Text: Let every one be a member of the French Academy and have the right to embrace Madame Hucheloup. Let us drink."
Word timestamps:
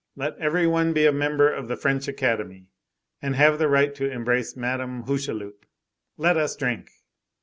Let 0.15 0.35
every 0.39 0.65
one 0.65 0.93
be 0.93 1.05
a 1.05 1.11
member 1.11 1.53
of 1.53 1.67
the 1.67 1.75
French 1.77 2.07
Academy 2.07 2.69
and 3.21 3.35
have 3.35 3.59
the 3.59 3.67
right 3.67 3.93
to 3.93 4.09
embrace 4.09 4.57
Madame 4.57 5.03
Hucheloup. 5.03 5.67
Let 6.17 6.37
us 6.37 6.55
drink." 6.55 6.89